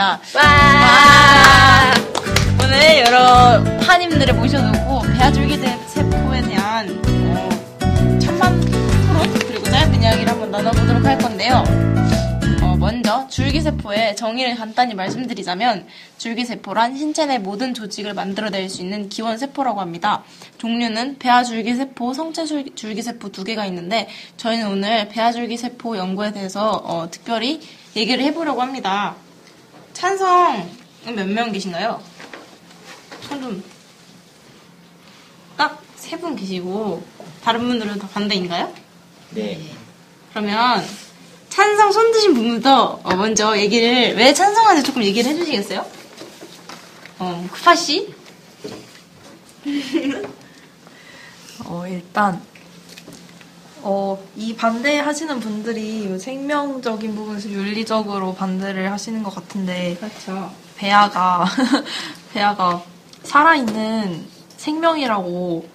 [0.00, 0.20] 합니다.
[0.34, 1.94] 와!
[2.64, 11.04] 오늘 여러 파님들을 모셔놓고 배아줄기대 세포에 대한 어, 천만 토론 그리고 짧은 이야기를 한번 나눠보도록
[11.04, 11.62] 할 건데요.
[12.62, 15.86] 어, 먼저 줄기세포의 정의를 간단히 말씀드리자면
[16.16, 20.22] 줄기세포란 신체 내 모든 조직을 만들어낼 수 있는 기원세포라고 합니다.
[20.56, 27.60] 종류는 배아줄기세포, 성체줄기세포 두 개가 있는데 저희는 오늘 배아줄기세포 연구에 대해서 어, 특별히
[27.96, 29.16] 얘기를 해보려고 합니다.
[29.92, 32.02] 찬성은 몇명 계신가요?
[33.28, 33.64] 손 좀.
[35.56, 37.02] 딱 세 분 계시고
[37.42, 38.72] 다른 분들은 다 반대인가요?
[39.30, 39.60] 네.
[40.30, 40.84] 그러면
[41.48, 45.86] 찬성 손 드신 분부터 어, 먼저 얘기를 왜 찬성하는지 조금 얘기를 해주시겠어요?
[47.18, 48.14] 어, 쿠파 씨?
[51.66, 52.42] 어, 일단,
[53.82, 60.50] 어, 이 반대하시는 분들이 생명적인 부분에서 윤리적으로 반대를 하시는 것 같은데, 그렇죠.
[60.76, 61.44] 배아가,
[62.32, 62.82] 배아가
[63.22, 65.68] 살아있는 생명이라고,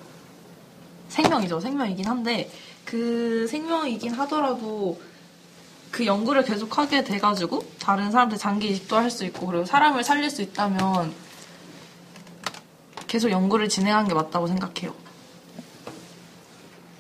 [1.09, 1.59] 생명이죠.
[1.59, 2.51] 생명이긴 한데,
[2.83, 4.99] 그 생명이긴 하더라도,
[5.91, 10.41] 그 연구를 계속하게 돼가지고, 다른 사람들 장기 이식도 할 수 있고, 그리고 사람을 살릴 수
[10.41, 11.13] 있다면,
[13.07, 14.93] 계속 연구를 진행하는 게 맞다고 생각해요.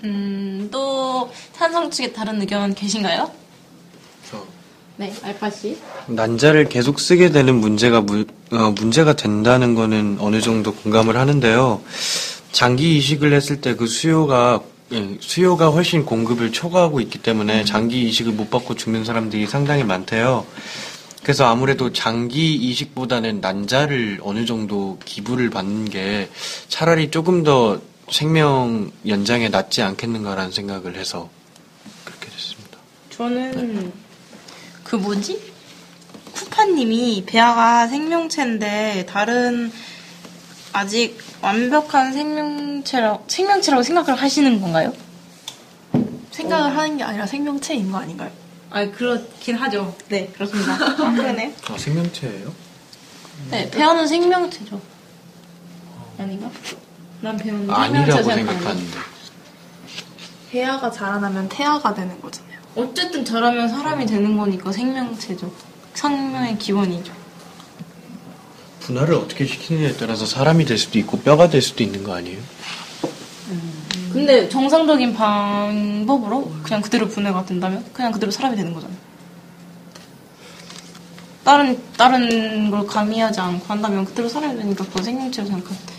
[0.05, 3.29] 음, 또 찬성 측에 다른 의견 계신가요?
[4.29, 4.45] 저
[4.97, 5.77] 네, 알파 씨.
[6.07, 11.81] 난자를 계속 쓰게 되는 문제가 무- 어, 문제가 된다는 거는 어느 정도 공감을 하는데요.
[12.51, 14.61] 장기 이식을 했을 때 그 수요가
[14.93, 20.45] 예, 수요가 훨씬 공급을 초과하고 있기 때문에 장기 이식을 못 받고 죽는 사람들이 상당히 많대요.
[21.23, 26.29] 그래서 아무래도 장기 이식보다는 난자를 어느 정도 기부를 받는 게
[26.67, 31.29] 차라리 조금 더 생명 연장에 낫지 않겠는가라는 생각을 해서
[32.03, 32.77] 그렇게 됐습니다.
[33.09, 33.91] 저는
[34.83, 35.53] 그 뭐지?
[36.33, 39.71] 쿠파님이 배아가 생명체인데 다른
[40.73, 44.93] 아직 완벽한 생명체라 생명체라고 생각을 하시는 건가요?
[46.31, 48.31] 생각을 하는 게 아니라 생명체인 거 아닌가요?
[48.69, 49.95] 아 그렇긴 하죠.
[50.09, 50.73] 네 그렇습니다.
[50.73, 51.55] 아, 그러네.
[51.69, 52.53] 아, 생명체예요?
[53.51, 54.81] 네 배아는 생명체죠.
[56.17, 56.51] 아닌가?
[57.25, 58.99] 난 배아는 아니라고 생각하는데.
[60.53, 62.59] 해아가 자라나면 태아가 되는 거잖아요.
[62.75, 65.51] 어쨌든 저라면 사람이 되는 거니까 생명체죠.
[65.95, 67.11] 생명의 기원이죠.
[68.81, 72.37] 분할을 어떻게 시키느냐에 따라서 사람이 될 수도 있고 뼈가 될 수도 있는 거 아니에요?
[74.13, 78.97] 근데 정상적인 방법으로 그냥 그대로 분해가 된다면 그냥 그대로 사람이 되는 거잖아요.
[81.43, 85.95] 다른 다른 걸 가미하지 않고 한다면 그대로 사람이 되니까 그건 생명체로 생각하면 돼.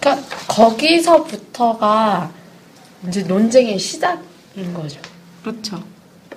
[0.00, 2.32] 그러니까 거기서부터가
[3.06, 5.00] 이제 논쟁의 시작인 거죠.
[5.42, 5.82] 그렇죠.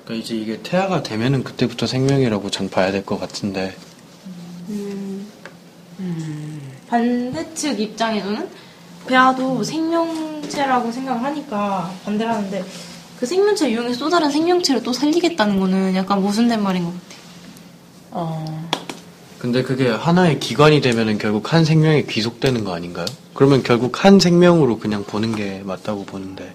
[0.03, 3.75] 그러니까 이제 이게 태아가 되면은 그때부터 생명이라고 전 봐야 될 것 같은데
[6.87, 8.47] 반대측 입장에서는
[9.07, 12.63] 배아도 생명체라고 생각을 하니까 반대를 하는데
[13.19, 17.21] 그 생명체를 이용해서 또 다른 생명체를 또 살리겠다는 거는 약간 모순된 말인 것 같아요.
[18.11, 18.60] 어,
[19.41, 23.05] 근데 그게 하나의 기관이 되면은 결국 한 생명에 귀속되는 거 아닌가요?
[23.33, 26.53] 그러면 결국 한 생명으로 그냥 보는 게 맞다고 보는데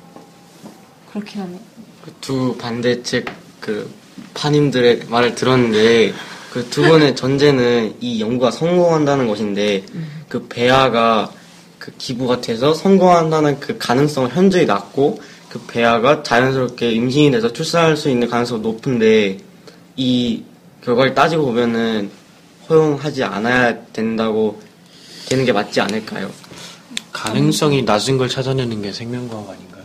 [1.11, 1.59] 그렇긴 하네요.
[2.05, 3.91] 그두 반대 측 그
[4.35, 6.15] 파님들의 말을 들었는데
[6.53, 9.85] 그두 분의 전제는 이 연구가 성공한다는 것인데
[10.29, 11.33] 그 배아가
[11.79, 18.09] 그 기부가 돼서 성공한다는 그 가능성은 현저히 낮고 그 배아가 자연스럽게 임신이 돼서 출산할 수
[18.09, 19.39] 있는 가능성이 높은데
[19.97, 20.45] 이
[20.85, 22.11] 결과를 따지고 보면은
[22.69, 24.61] 허용하지 않아야 된다고
[25.29, 26.31] 되는 게 맞지 않을까요?
[27.13, 29.85] 가능성이 낮은 걸 찾아내는 게 생명과학 아닌가요?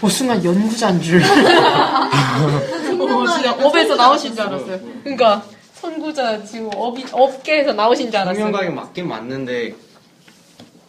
[0.00, 1.22] 어, 순간 연구자인 줄.
[1.22, 4.80] 어, 진짜 업에서 나오신 줄 알았어요.
[5.02, 5.44] 그러니까
[5.74, 8.34] 선구자 지금 업이, 업계에서 나오신 줄 알았어요.
[8.34, 9.74] 생명과학이 맞긴 맞는데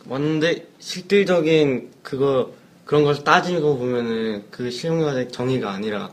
[0.05, 2.51] 맞는데 실질적인 그거
[2.85, 6.09] 그런 걸 따지고 보면은 그 실용과적 정의가 아니라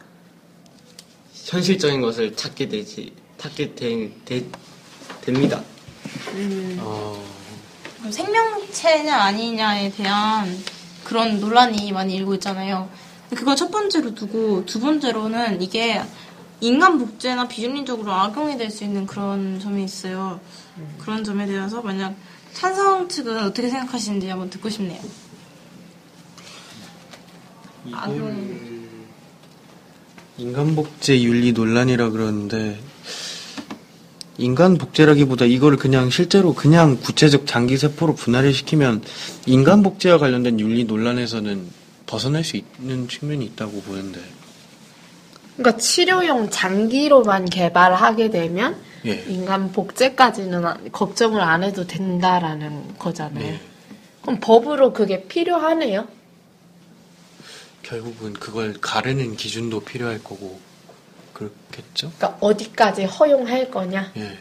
[1.34, 4.46] 현실적인 것을 찾게 되지 찾게 되, 되,
[5.22, 5.62] 됩니다.
[6.78, 7.24] 어,
[7.98, 10.62] 그럼 생명체냐 아니냐에 대한
[11.04, 12.88] 그런 논란이 많이 일고 있잖아요.
[13.30, 16.02] 그걸 첫 번째로 두고 두 번째로는 이게
[16.60, 20.38] 인간 복제나 비윤리적으로 악용이 될 수 있는 그런 점이 있어요.
[20.98, 22.14] 그런 점에 대해서 만약
[22.52, 25.00] 찬성 측은 어떻게 생각하시는지 한번 듣고 싶네요.
[27.92, 28.80] 악용.
[30.36, 32.78] 인간 복제 윤리 논란이라 그러는데
[34.40, 39.02] 인간 복제라기보다 이걸 그냥 실제로 그냥 구체적 장기 세포로 분할을 시키면
[39.46, 41.68] 인간 복제와 관련된 윤리 논란에서는
[42.06, 44.20] 벗어날 수 있는 측면이 있다고 보는데
[45.56, 48.76] 그러니까 치료용 장기로만 개발하게 되면
[49.06, 49.24] 예.
[49.28, 53.44] 인간 복제까지는 아- 걱정을 안 해도 된다라는 거잖아요.
[53.44, 53.60] 네.
[54.22, 56.06] 그럼 법으로 그게 필요하네요.
[57.82, 60.60] 결국은 그걸 가르는 기준도 필요할 거고
[61.40, 62.12] 그렇겠죠?
[62.16, 64.12] 그러니까 어디까지 허용할 거냐.
[64.16, 64.38] 예.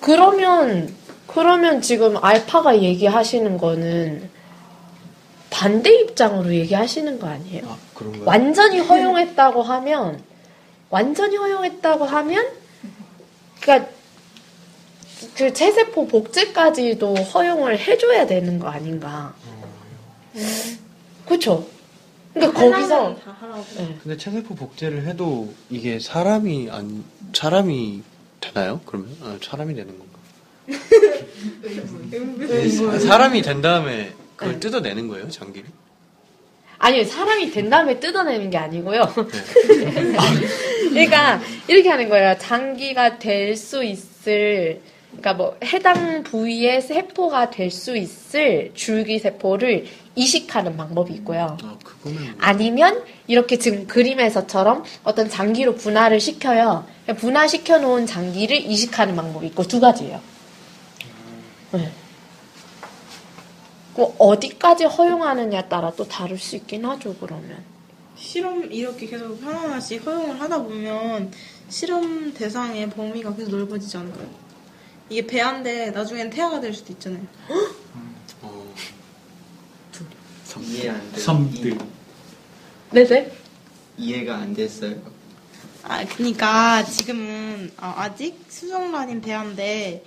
[0.00, 0.94] 그러면
[1.26, 4.30] 그러면 지금 알파가 얘기하시는 거는
[5.50, 7.66] 반대 입장으로 얘기하시는 거 아니에요?
[7.68, 8.24] 아 그런가요?
[8.26, 10.22] 완전히 허용했다고 하면
[10.88, 12.48] 완전히 허용했다고 하면
[13.60, 13.90] 그러니까
[15.36, 19.34] 그 체세포 복제까지도 허용을 해줘야 되는 거 아닌가?
[21.26, 21.66] 그렇죠.
[22.34, 23.64] 그러니까 거기서 다 하라고.
[23.76, 23.96] 네.
[24.02, 27.04] 근데 체세포 복제를 해도 이게 사람이 안
[27.34, 28.02] 사람이
[28.40, 28.80] 되나요?
[28.86, 30.18] 그러면 아, 사람이 되는 건가?
[32.10, 32.68] 네,
[32.98, 34.60] 사람이 된 다음에 그걸 네.
[34.60, 35.68] 뜯어내는 거예요, 장기를?
[36.78, 39.02] 아니요 사람이 된 다음에 뜯어내는 게 아니고요.
[39.04, 39.94] 네.
[40.90, 42.36] 그러니까 이렇게 하는 거예요.
[42.38, 44.80] 장기가 될 수 있을
[45.20, 49.86] 그러니까 뭐 해당 부위의 세포가 될 수 있을 줄기 세포를
[50.16, 51.56] 이식하는 방법이 있고요.
[51.62, 56.84] 아 그거는 아니면 이렇게 지금 그림에서처럼 어떤 장기로 분할을 시켜요.
[57.18, 60.20] 분할시켜 놓은 장기를 이식하는 방법이 있고 두 가지예요.
[61.72, 61.92] 네.
[63.94, 67.14] 그 어디까지 허용하느냐에 따라 또 다를 수 있긴 하죠.
[67.20, 67.62] 그러면.
[68.16, 71.32] 실험 이렇게 계속 하나하나씩 허용을 하다 보면
[71.68, 74.49] 실험 대상의 범위가 계속 넓어지지 않을까요?
[75.10, 77.26] 이게 배아인데 나중엔 태아가 될 수도 있잖아요.
[78.42, 78.74] 어,
[80.62, 81.20] 이해 안 돼.
[81.20, 81.78] 섬뜩.
[82.92, 83.32] 네네.
[83.98, 84.94] 이해가 안 됐어요.
[85.82, 90.04] 아, 그니까 지금은 아, 아직 수정란인 배아인데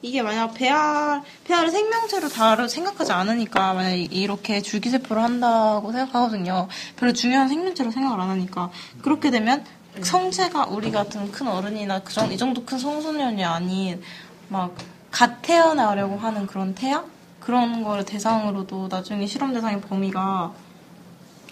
[0.00, 6.68] 이게 만약 배아 배아를 생명체로 다루 생각하지 않으니까 만약 에 이렇게 줄기세포를 한다고 생각하거든요.
[6.96, 8.70] 별로 중요한 생명체로 생각을 안 하니까
[9.02, 9.64] 그렇게 되면
[10.02, 14.02] 성체가 우리 같은 큰 어른이나 그 정도 이 정도 큰 청소년이 아닌
[14.48, 17.02] 막 갓 태어나려고 하는 그런 태아
[17.40, 20.52] 그런 거를 대상으로도 나중에 실험 대상의 범위가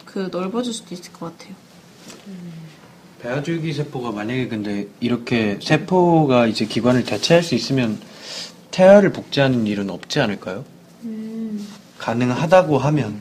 [0.04, 1.54] 그 넓어질 수도 있을 것 같아요.
[3.22, 7.98] 배아줄기 세포가 만약에 근데 이렇게 세포가 이제 기관을 대체할 수 있으면
[8.70, 10.66] 태아를 복제하는 일은 없지 않을까요?
[11.96, 13.18] 가능하다고 하면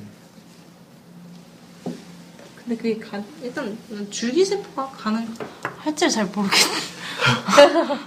[2.66, 3.78] 근데 그게 가, 일단
[4.10, 6.74] 줄기세포가 가능할지를 잘 모르겠네.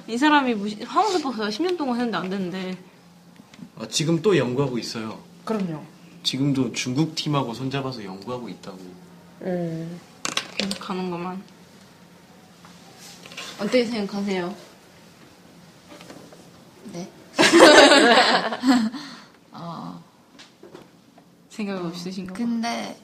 [0.08, 2.78] 이 사람이 무시, 황소세포가 10년 동안 했는데 안 됐는데.
[3.78, 5.20] 아, 지금 또 연구하고 있어요.
[5.44, 5.84] 그럼요.
[6.22, 8.78] 지금도 중국 팀하고 손잡아서 연구하고 있다고.
[9.42, 10.00] 음.
[10.56, 11.42] 계속 가는 것만.
[13.58, 14.54] 어떻게 생각하세요?
[16.92, 17.10] 네.
[19.52, 20.02] 어,
[21.50, 22.38] 생각 없으신가 봐.
[22.38, 22.98] 근데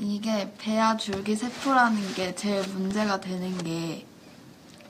[0.00, 4.08] 이게 배아 줄기 세포라는 게 제일 문제가 되는 게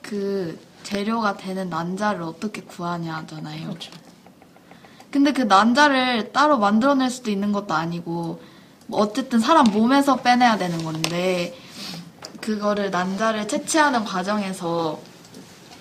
[0.09, 3.67] 그 재료가 되는 난자를 어떻게 구하냐잖아요.
[3.67, 3.91] 그렇죠.
[5.11, 8.41] 근데 그 난자를 따로 만들어낼 수도 있는 것도 아니고
[8.87, 11.55] 뭐 어쨌든 사람 몸에서 빼내야 되는 건데
[12.41, 14.99] 그거를 난자를 채취하는 과정에서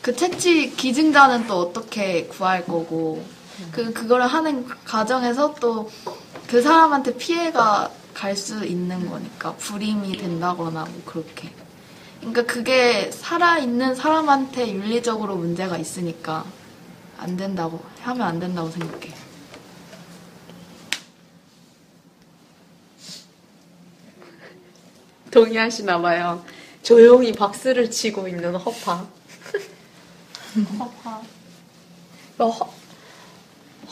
[0.02, 3.24] 그 채취 기증자는 또 어떻게 구할 거고
[3.72, 5.88] 그 그거를 하는 과정에서 또
[6.48, 11.52] 그 사람한테 피해가 갈 수 있는 거니까 불임이 된다거나 뭐 그렇게
[12.18, 16.44] 그러니까 그게 살아 있는 사람한테 윤리적으로 문제가 있으니까
[17.16, 19.06] 안 된다고 하면 안 된다고 생각해.
[25.30, 26.44] 동의하시나 봐요.
[26.82, 29.06] 조용히 박수를 치고 있는 허파.
[30.78, 31.22] 허파.
[32.38, 32.72] 어, 허,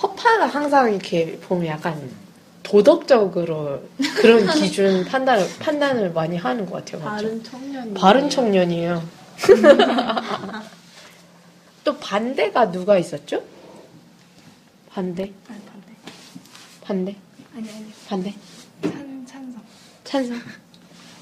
[0.02, 2.25] 허파가 항상 이렇게 보면 약간
[2.66, 3.80] 도덕적으로
[4.16, 7.00] 그런 기준 판단을 판단을 많이 하는 것 같아요.
[7.04, 7.14] 맞죠?
[7.22, 7.94] 바른 청년.
[7.94, 9.02] 바른 청년이에요.
[11.84, 13.40] 또 반대가 누가 있었죠?
[14.90, 15.32] 반대?
[15.48, 15.92] 아니, 반대.
[16.82, 17.16] 반대?
[17.54, 17.86] 아니, 아니.
[18.08, 18.34] 반대?
[18.82, 19.62] 찬, 찬성.
[20.02, 20.40] 찬성?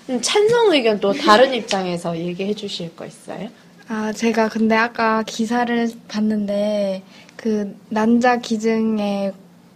[0.09, 3.51] 음, 찬성 의견 또 다른 입장에서 얘기해 주실 거 있어요?
[3.89, 7.03] 아, 제가 근데 아까 기사를 봤는데,
[7.37, 9.35] 그, 난자 기증의,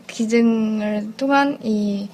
[0.09, 2.09] 기증을 통한 이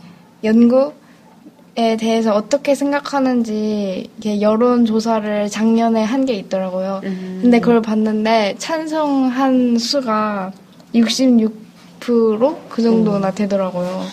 [0.44, 7.00] 연구에 대해서 어떻게 생각하는지, 이게 여론 조사를 작년에 한 게 있더라고요.
[7.04, 7.38] 음.
[7.42, 10.52] 근데 그걸 봤는데, 찬성한 수가
[10.94, 14.04] 66%그 정도나 되더라고요.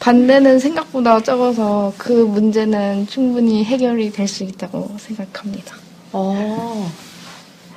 [0.00, 5.76] 반대는 생각보다 적어서 그 문제는 충분히 해결이 될 수 있다고 생각합니다.
[6.12, 6.90] 어.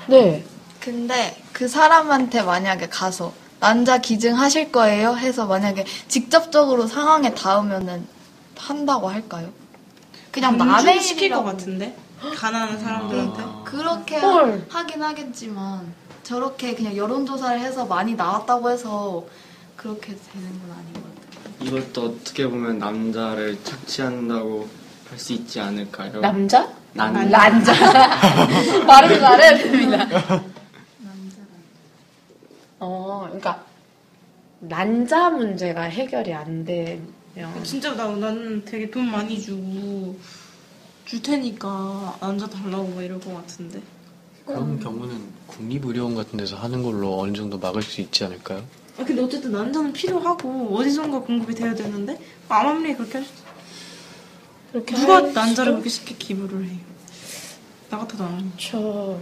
[0.08, 0.44] 네.
[0.80, 5.16] 근데 그 사람한테 만약에 가서 난자 기증하실 거예요?
[5.16, 8.06] 해서 만약에 직접적으로 상황에 닿으면은
[8.58, 9.50] 한다고 할까요?
[10.32, 10.58] 그냥
[11.02, 11.96] 시킬 것 같은데
[12.36, 13.44] 가난한 사람들한테.
[13.66, 14.66] 그렇게 헐.
[14.70, 19.24] 하, 긴 하겠지만 저렇게 그냥 여론조사를 해서 많이 나왔다고 해서
[19.76, 21.78] 그렇게 되는 건 아닌 것 같아요.
[21.80, 24.68] 이것도 어떻게 보면 남자를 착취한다고
[25.10, 26.20] 할 수 있지 않을까요?
[26.22, 26.70] 남자?
[26.94, 27.74] 난, 난자.
[28.86, 30.08] 발음 잘해야 됩니다.
[33.10, 33.66] 어, 그러니까
[34.60, 37.12] 난자 문제가 해결이 안 되면
[37.64, 40.18] 진짜 나 나는 되게 돈 많이 주고
[41.06, 43.82] 줄 테니까 남자 달라고 막 이럴 것 같은데.
[44.46, 48.64] 그런 경우는 국립의료원 같은 데서 하는 걸로 어느 정도 막을 수 있지 않을까요?
[48.98, 53.32] 아 근데 어쨌든 남자는 필요하고 어디선가 공급이 돼야 되는데 아무리 그렇게 할 수.
[54.72, 55.66] 그렇게 누가 할 수도?
[55.66, 56.78] 그렇게 쉽게 기부를 해요?
[57.90, 58.50] 나 같아도 안하는.
[58.52, 59.22] 그렇죠.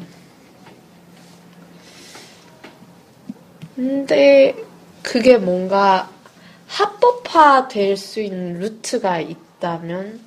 [3.81, 4.55] 근데
[5.03, 6.09] 그게 뭔가
[6.67, 10.19] 합법화 될 수 있는 루트가 있다면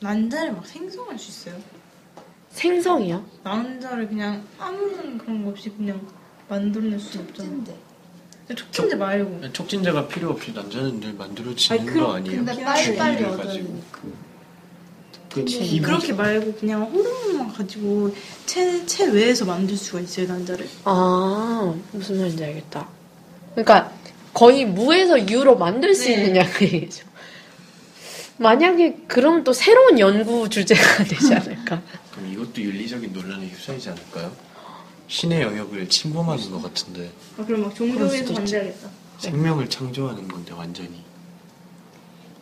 [0.00, 1.58] 남자를 막 생성할 수 있어요.
[2.50, 3.24] 생성이요?
[3.42, 6.06] 남자를 그냥 아무런 그런 거 없이 그냥
[6.50, 7.48] 만들어낼 수 없잖아.
[7.48, 7.74] 찐데.
[8.46, 9.52] 근데 촉진제 말고.
[9.52, 12.44] 촉진제가 필요 없이 남자는 늘 만들어지는 아니, 그럼- 거 아니에요?
[12.44, 13.66] 근데 빨리빨리 얻어야 가지고.
[13.68, 14.25] 되니까.
[15.36, 18.14] 그 음, 그렇게 말고 그냥 호르몬만 가지고
[18.46, 22.88] 체, 체 외에서 만들 수가 있어요 남자를 아, 무슨 말인지 알겠다.
[23.52, 23.92] 그러니까
[24.32, 26.14] 거의 무에서 유로 만들 수 네.
[26.14, 27.04] 있느냐 그 얘기죠.
[28.38, 31.82] 만약에 그럼 또 새로운 연구 주제가 되지 않을까?
[32.12, 34.32] 그럼 이것도 윤리적인 논란에 휩싸이지 않을까요?
[35.08, 38.88] 신의 영역을 침범하는 것 같은데 아, 그럼 막 종교에서 반대하겠다
[39.18, 41.05] 생명을 창조하는 건데 완전히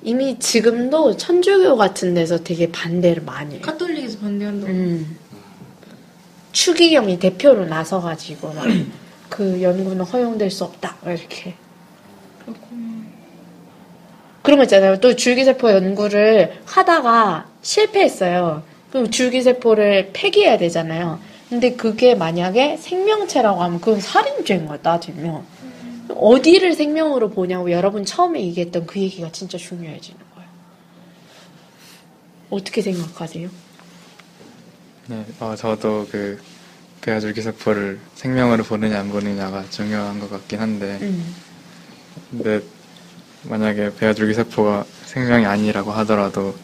[0.05, 3.63] 이미 지금도 천주교 같은 데서 되게 반대를 많이 해요.
[3.63, 5.19] 카톨릭에서 반대한다고 음.
[6.53, 8.65] 추기경이 대표로 나서가지고 막
[9.35, 11.55] 그 연구는 허용될 수 없다 막 이렇게.
[14.43, 15.01] 그런 거 있잖아요.
[15.01, 18.63] 또 줄기세포 연구를 하다가 실패했어요.
[18.93, 21.19] 그럼 줄기세포를 폐기해야 되잖아요.
[21.49, 25.43] 근데 그게 만약에 생명체라고 하면 그건 살인죄인 거야, 따지면.
[26.09, 30.49] 어디를 생명으로 보냐고 여러분 처음에 얘기했던 그 얘기가 진짜 중요해지는 거예요.
[32.51, 33.49] 어떻게 생각하세요?
[35.07, 36.41] 네, 어, 저도 그
[37.03, 41.35] 배아줄기세포를 생명으로 보느냐 안 보느냐가 중요한 것 같긴 한데, 음.
[42.31, 42.63] 근데
[43.43, 46.55] 만약에 배아줄기세포가 생명이 아니라고 하더라도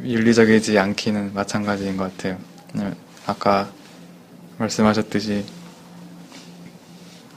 [0.00, 2.38] 윤리적이지 않기는 마찬가지인 것 같아요.
[3.26, 3.70] 아까
[4.58, 5.44] 말씀하셨듯이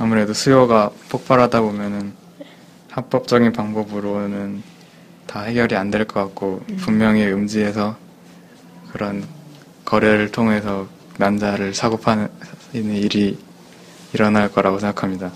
[0.02, 2.14] 아무래도 수요가 폭발하다 보면은
[2.90, 4.64] 합법적인 방법으로는
[5.28, 7.96] 다 해결이 안 될 것 같고 분명히 음지에서
[8.92, 9.24] 그런
[9.86, 12.30] 거래를 통해서 남자를 사고 파는
[12.74, 13.38] 일이
[14.14, 15.32] 일어날 거라고 생각합니다.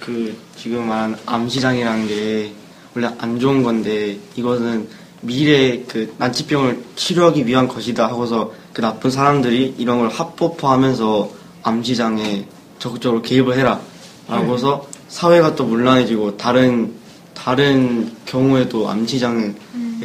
[0.00, 2.52] 그 지금 말한 암시장이라는 게
[2.94, 4.88] 원래 안 좋은 건데 이것은
[5.20, 11.30] 미래 그 난치병을 치료하기 위한 것이다 하고서 그 나쁜 사람들이 이런 걸 합법화하면서
[11.62, 12.46] 암시장에
[12.78, 13.80] 적극적으로 개입을 해라.
[14.28, 16.94] 라고서 사회가 또 문란해지고 다른
[17.34, 19.52] 다른 경우에도 암시장에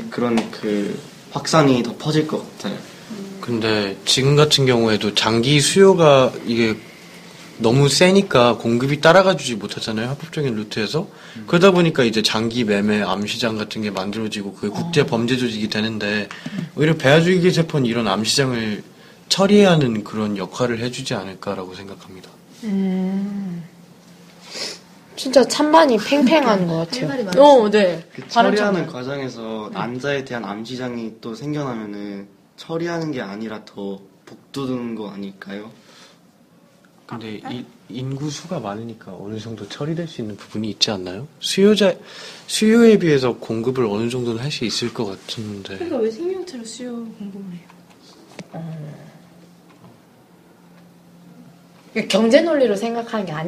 [0.10, 1.00] 그런 그
[1.32, 2.78] 확산이 더 퍼질 것 같아요.
[3.40, 6.76] 근데 지금 같은 경우에도 장기 수요가 이게
[7.58, 11.08] 너무 세니까 공급이 따라가주지 못하잖아요 합법적인 루트에서.
[11.48, 16.30] 그러다 보니까 이제 장기 매매 암시장 같은 게 만들어지고 그게 국제 범죄 조직이 되는데
[16.76, 18.84] 오히려 배아주기 재판이 이런 암시장을
[19.30, 22.30] 처리해야 하는 그런 역할을 해주지 않을까라고 생각합니다.
[22.64, 23.64] 음.
[25.16, 27.42] 진짜 찬반이 팽팽한 것 같아요.
[27.42, 28.06] 어, 네.
[28.14, 28.88] 그 처리하는.
[28.88, 35.72] 과정에서 난자에 대한 암시장이 또 생겨나면은 처리하는 게 아니라 더 복두는 거 아닐까요?
[37.06, 41.28] 근데 이, 인구 수가 많으니까 어느 정도 처리될 수 있는 부분이 있지 않나요?
[41.40, 41.96] 수요자
[42.48, 45.76] 수요에 비해서 공급을 어느 정도는 할 수 있을 것 같은데.
[45.76, 47.42] 그러니까 왜 생명체로 수요 공급을
[48.54, 49.09] 해요?
[52.08, 53.48] 경제 논리로 생각하는 게 아니